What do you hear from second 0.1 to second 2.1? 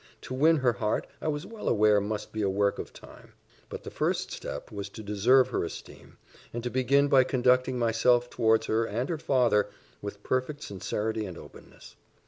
To win her heart I was well aware